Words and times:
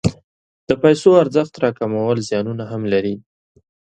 د 0.67 0.69
پیسو 0.83 1.09
ارزښت 1.23 1.53
راکمول 1.63 2.17
زیانونه 2.29 2.63
هم 2.71 2.81
لري. 2.93 3.15